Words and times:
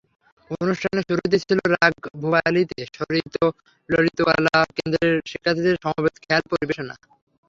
অনুষ্ঠানের 0.57 1.05
শুরুতেই 1.09 1.41
ছিল 1.43 1.59
রাগ 1.73 1.93
ভূপালীতে 2.19 2.79
স্বরিৎ 2.95 3.33
ললিতকলা 3.89 4.39
কেন্দ্রের 4.77 5.15
শিক্ষার্থীদের 5.31 5.75
সমবেত 5.83 6.15
খেয়াল 6.23 6.43
পরিবেশনা। 6.51 6.93